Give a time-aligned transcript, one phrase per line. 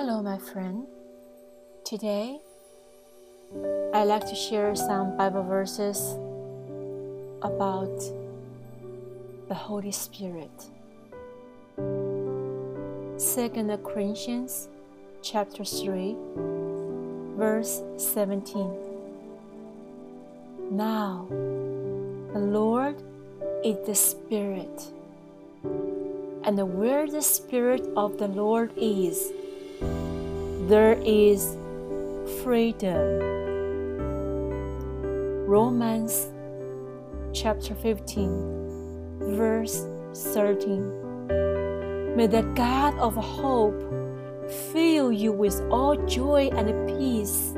[0.00, 0.86] Hello, my friend.
[1.84, 2.38] Today,
[3.92, 5.98] I'd like to share some Bible verses
[7.42, 7.98] about
[9.48, 10.52] the Holy Spirit.
[11.76, 12.28] 2
[13.84, 14.68] Corinthians
[15.20, 16.14] chapter 3
[17.36, 18.70] verse 17.
[20.70, 23.02] Now, the Lord
[23.64, 24.92] is the Spirit,
[26.44, 29.32] and where the Spirit of the Lord is,
[30.68, 31.56] there is
[32.42, 33.20] freedom.
[35.46, 36.28] Romans
[37.32, 39.86] chapter 15, verse
[40.34, 42.14] 13.
[42.14, 43.80] May the God of hope
[44.70, 47.54] fill you with all joy and peace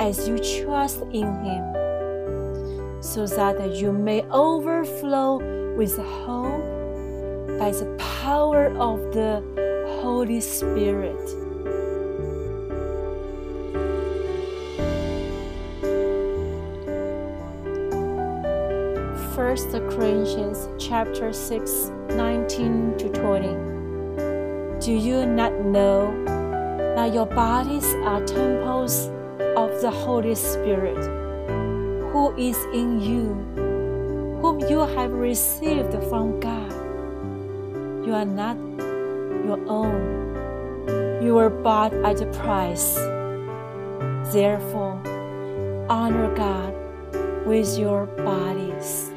[0.00, 5.38] as you trust in Him, so that you may overflow
[5.76, 6.66] with hope
[7.60, 7.86] by the
[8.20, 9.40] power of the
[10.02, 11.45] Holy Spirit.
[19.36, 24.80] First Corinthians chapter 6 19 to 20.
[24.80, 26.08] Do you not know
[26.96, 29.08] that your bodies are temples
[29.54, 30.96] of the Holy Spirit,
[32.12, 33.36] who is in you,
[34.40, 36.72] whom you have received from God?
[38.06, 38.56] You are not
[39.44, 41.22] your own.
[41.22, 42.94] You were bought at a price.
[44.32, 44.96] Therefore,
[45.90, 46.72] honor God
[47.44, 49.12] with your bodies.